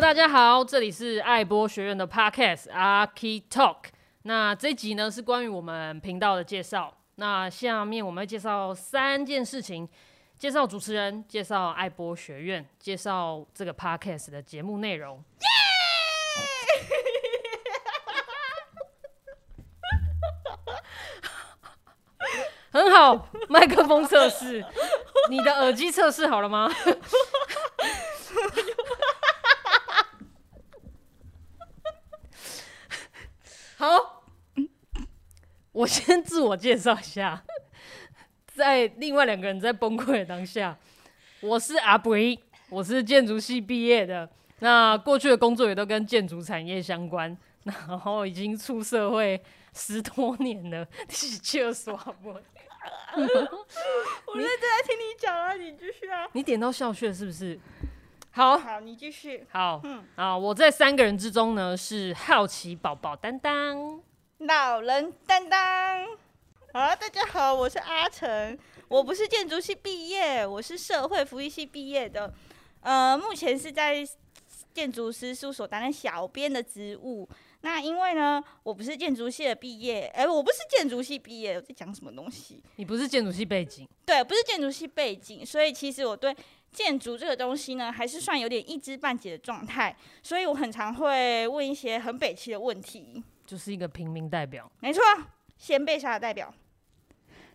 [0.00, 3.76] 大家好，这里是爱播学院的 Podcast Archi Talk。
[4.22, 6.92] 那这集呢是关于我们频道的介绍。
[7.14, 9.88] 那下面我们会介绍三件事情：
[10.36, 15.22] 介绍主持人，介绍爱播学院，介绍这个 Podcast 的节目内容。
[22.72, 24.64] 很好，麦克风测试，
[25.30, 26.68] 你的耳机测试好了吗？
[33.76, 34.24] 好，
[35.84, 37.44] 我先自我介绍一下，
[38.54, 40.74] 在另外两个人在崩溃的当下，
[41.42, 42.16] 我是阿伯，
[42.70, 44.26] 我是建筑系毕业的，
[44.60, 49.38] 那过去的工作也都跟建筑产业相关，然后已经出社会
[49.74, 52.00] 十多年了，你笑什么？
[53.14, 56.26] 我认真在听你讲啊，你继续啊。
[56.32, 57.60] 你点到笑穴是不是？
[58.30, 59.46] 好，好，你继续。
[59.50, 64.00] 好，嗯，啊，我在三个人之中呢是好奇宝宝担当，
[64.46, 66.06] 老人担当。
[66.74, 72.30] 好，大家好，我是阿成，我不是建筑系毕业，我是社会福利系毕业的。
[72.82, 74.06] 呃，目前是在
[74.74, 77.26] 建筑师事务所担任小编的职务。
[77.62, 82.62] 那因为呢，我不是建筑系的毕业，哎、欸，我不是建筑系毕业，我在讲什么东西？
[82.76, 83.88] 你不是建筑系背景？
[84.04, 86.36] 对，不是建筑系背景，所以其实我对
[86.70, 94.70] 建筑这个东西呢，还是算有点一知半解的状态，所以我很常会问一些很北七的问题，就是一个平民代表。
[94.80, 95.02] 没错，
[95.56, 96.52] 先辈下的代表。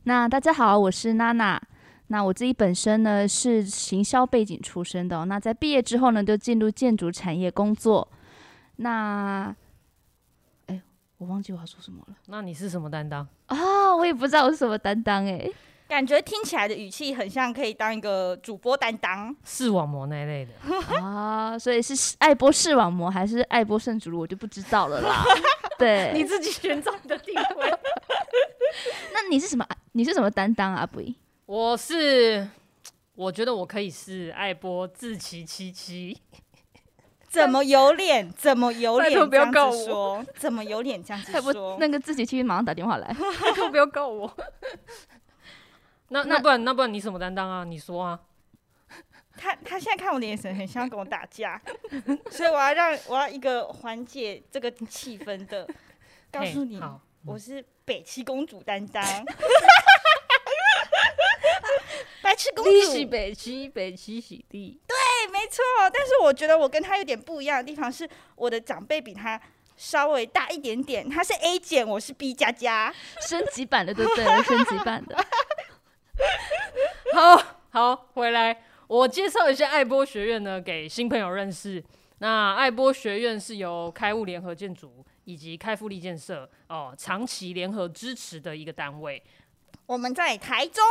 [0.03, 1.61] 那大家好，我是娜娜。
[2.07, 8.07] 那我自己本身呢是行销背景出身的，那在毕业之后呢，就进入建筑产业工作。
[8.77, 9.55] 那
[10.67, 10.81] 哎
[11.17, 12.15] 我忘记我要说什么了。
[12.27, 13.95] 那你是什么担当啊？
[13.95, 15.47] 我也不知道我是什么担当哎。
[15.87, 20.53] 感觉听起来的语气很像可以当一个主播担当，视网膜那一类的
[21.03, 21.59] 啊。
[21.59, 25.23] 所以是爱播视网膜还是爱播圣主路，我就不知道了啦。
[25.79, 27.73] 对， 你自己寻找你的定位。
[29.13, 29.65] 那你是什么？
[29.93, 30.85] 你是什么担当啊？
[30.85, 31.01] 不，
[31.45, 32.47] 我是，
[33.15, 36.17] 我觉得我可以是爱播志祺七七。
[37.27, 38.31] 怎么有脸？
[38.33, 40.25] 怎么有脸这样子说？
[40.35, 41.77] 怎么有脸这样子说？
[41.79, 43.07] 那个志祺七七马上打电话来，
[43.41, 44.35] 拜托不要告我。
[46.09, 47.63] 那那不然那不然你什么担当啊？
[47.63, 48.19] 你说啊。
[49.39, 51.59] 他他现在看我的眼神很像跟我打架，
[52.29, 55.65] 所以我要让我要一个缓解这个气氛的，
[56.29, 56.81] 告诉你，
[57.25, 59.01] 我是北七公主担当。
[62.21, 64.79] 白痴公主，北七北七喜地。
[64.85, 64.95] 对，
[65.31, 65.63] 没错。
[65.91, 69.39] 但是我觉得我跟他有点不一样的地方是，我的长辈比他
[69.75, 71.09] 稍微大一点点。
[71.09, 72.93] 他是 A 减，我是 B 加加，
[73.27, 74.25] 升级版的，对不对？
[74.43, 75.17] 升级版的。
[77.15, 81.83] 好好，回来，我介绍一下爱波学院呢，给新朋友认识。
[82.17, 89.21] 那爱波学院是由开物联合建筑以及开复力建设哦长期联合支持的一个单位。
[89.85, 90.83] 我们在台中。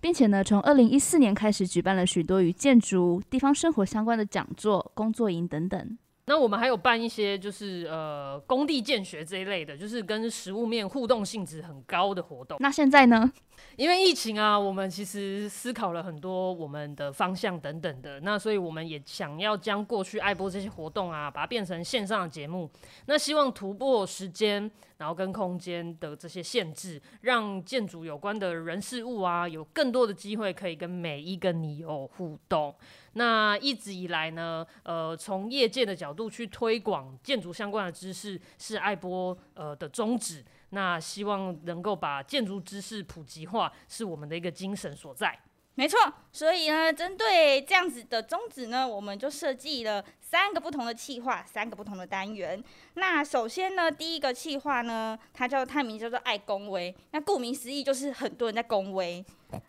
[0.00, 5.96] 并且呢，从二零一四年开始举办了许多与建筑、地方生活相关的讲座、工作营等等。
[6.28, 12.58] 那我们还有办一些就是呃工地建学这一类的，就是跟实物面互动性质很高的活动。
[12.60, 13.32] 那现在呢？
[13.76, 18.18] 因为疫情啊，我们其实思考了很多我们的方向等等的。
[18.20, 22.68] 那所以我们也想要将过去爱播这些活动啊，把它变成线上的节目。
[23.06, 32.74] 那希望突破时间，然后跟空间的这些限制，让建筑有关的人事物啊，有更多的机会可以跟每一个你有互动。
[33.12, 40.44] 那一直以来呢，呃，从业界的角度去推广建筑相关的知识，是爱播呃的宗旨。
[40.70, 45.38] 那希望能够把建筑知识普及化，是我们的一个精神所在。
[45.78, 45.98] 没错，
[46.32, 52.62] 所以呢，针对这样子的宗旨呢，我们就设计了三个不同的企划，三个不同的单元。
[52.94, 56.94] 那首先呢，第一个企划呢，它叫它名叫做爱公威。
[57.10, 59.22] 那顾名思义，就是很多人在公威。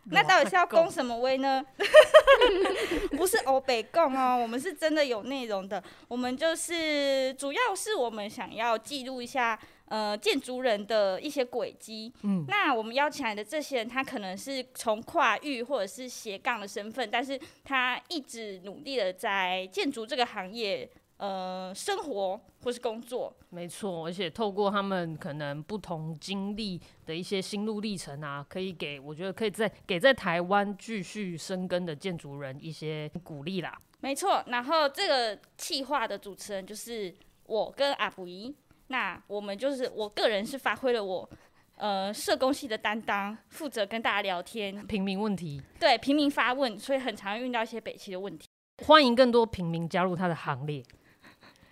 [0.05, 1.61] 那到底是要公什么威呢？
[3.17, 5.83] 不是欧北共哦，我们是真的有内容的。
[6.07, 9.59] 我们就是主要是我们想要记录一下。
[9.87, 12.11] 呃，建筑人的一些轨迹。
[12.23, 23.33] 嗯，那我们邀请来的这些人，他可能是从跨域或者是斜杠的身份，但是他一直努力的在建筑这个行业，呃，生活或是工作。
[23.49, 33.79] 没错，而且透过他们可能不同经历的一些心路历程啊，可以给我觉得可以在给在台湾继续生根的建筑人一些鼓励啦。
[34.01, 38.53] 没错，然后这个企划的主持人就是我跟阿布姨。
[38.87, 41.29] 那我们就是我个人是发挥了我，
[41.75, 48.47] 呃，社工系的担当，负责跟大家聊天，平民问题，对，平民发问，所以很常遇到一些北七的问题。
[48.85, 50.83] 欢迎更多平民加入他的行列。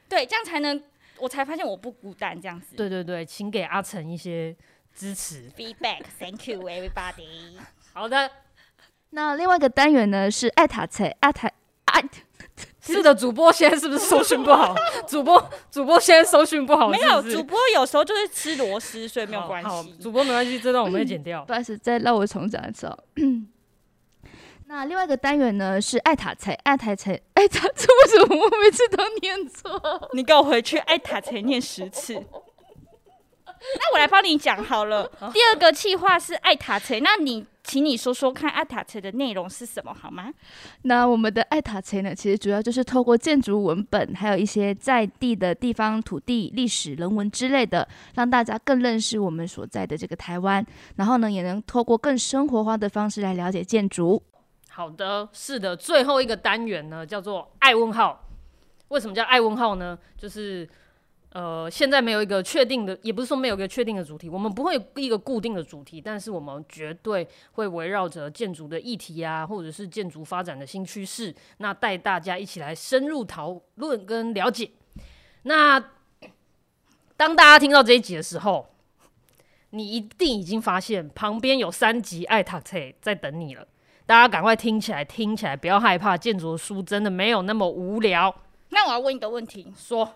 [0.09, 0.83] 对，这样才能，
[1.19, 2.75] 我才发现我不孤单，这样子。
[2.75, 4.56] 对对对，请给阿成一些
[4.94, 5.50] 支持。
[5.51, 7.57] Feedback，Thank you everybody。
[7.94, 8.29] 好的，
[9.12, 11.50] 那另外一个单元呢是艾塔菜，爱塔
[11.85, 12.03] 爱。
[12.86, 14.76] 是的，主播现在是不是搜讯不好？
[15.08, 17.06] 主播主播现在搜讯不好是不是？
[17.06, 19.94] 没有，主播有时候就是吃螺丝，所以没有关系。
[20.02, 21.44] 主播没关系，这段我们会剪掉。
[21.46, 22.98] 不好意思，再让我重讲一次哦。
[24.68, 30.10] 那另外一个单元呢是爱塔菜，爱塔菜，爱塔这，为什么我每次都念错？
[30.14, 32.14] 你给我回去爱塔菜念十次。
[33.80, 35.12] 那我来帮你讲好了。
[35.34, 37.46] 第二个气话是爱塔菜，那你。
[37.65, 40.31] 请你说说看，爱塔菜的内容是什么好吗？
[40.83, 50.65] 那我们的爱塔菜呢，其实主要就是透过建筑文本，还有一些在地的地方土地、历史、人文之类的，让大家更认识我们所在的这个台湾。
[50.97, 54.21] 然后呢，也能透过更生活化的方式来了解建筑。
[54.69, 58.27] 好的，是的，最后一个单元呢，叫做爱问号。
[58.89, 59.97] 为什么叫爱问号呢？
[60.17, 60.69] 就是。
[61.36, 74.72] 呃，现在没有一个确定的，也不是说没有一个确定的主题，我们不会一个固定的主题，但是我们绝对会围绕着建筑的议题啊，或者是建筑发展的新趋势，那带大家一起来深入讨论跟了解。
[75.44, 75.78] 那
[77.18, 78.70] 当大家听到这一集的时候，
[79.72, 83.68] 你一定已经发现旁边有三集爱塔菜在等你了，
[84.06, 88.34] 大家赶快听起来，听起来不要害怕，建筑书真的没有那么无聊。
[88.70, 90.14] 那我要问一个问题，说。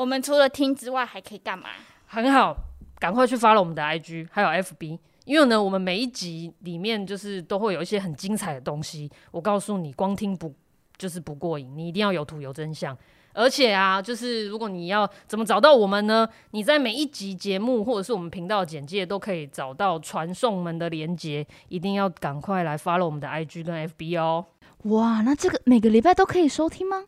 [0.00, 1.68] 我们除了听之外，还可以干嘛？
[2.06, 2.56] 很好，
[2.98, 9.10] 赶快去 follow 我们的 IG，还有 FB，因为呢，我们每一集里面就是都会有一些很精彩的东西。
[9.30, 10.54] 我告诉你，光听不
[10.96, 12.96] 就是不过瘾，你一定要有图有真相。
[13.34, 16.26] 而且啊，就是如果你要怎么找到我们呢？
[16.52, 24.46] 你在每一集节目或者是我们频道简介都可以找到传送门的连接，一定要赶快来 follow 我们的 IG 跟 FB 哦。
[24.84, 27.04] 哇，那这个每个礼拜都可以收听吗？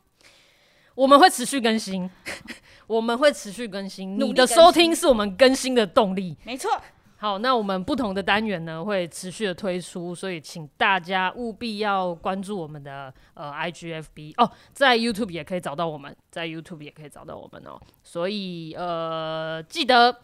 [0.94, 2.08] 我们会持续更新。
[2.86, 6.36] 我们会持续更新，你的收听是我们更新的动力。
[6.44, 6.70] 没错。
[7.16, 17.80] 好，那我们不同的单元呢会持续的推出，所以请大家务必要关注我们的呃 IGFB 哦，在 YouTube 也可以找到我们，在 YouTube 也可以找到我们哦。
[18.02, 20.18] 所以呃，记得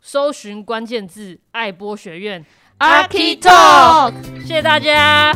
[0.00, 2.44] 搜寻关键字“爱播学院
[2.80, 5.32] Archi Talk”，谢谢大家。